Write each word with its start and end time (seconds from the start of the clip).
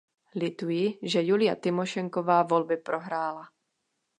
Lituji, 0.35 0.97
že 1.03 1.21
Julia 1.23 1.55
Tymošenková 1.55 2.43
volby 2.43 2.77
prohrála. 2.77 3.45